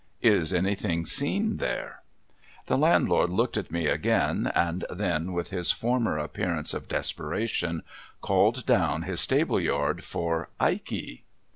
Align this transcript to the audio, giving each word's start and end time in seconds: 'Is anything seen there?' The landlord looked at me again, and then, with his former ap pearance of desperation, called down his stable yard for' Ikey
'Is 0.39 0.51
anything 0.51 1.05
seen 1.05 1.57
there?' 1.57 2.01
The 2.65 2.75
landlord 2.75 3.29
looked 3.29 3.55
at 3.55 3.69
me 3.69 3.85
again, 3.85 4.51
and 4.55 4.83
then, 4.89 5.31
with 5.31 5.51
his 5.51 5.69
former 5.69 6.17
ap 6.19 6.33
pearance 6.33 6.73
of 6.73 6.87
desperation, 6.87 7.83
called 8.19 8.65
down 8.65 9.03
his 9.03 9.19
stable 9.21 9.59
yard 9.59 10.03
for' 10.03 10.49
Ikey 10.69 11.23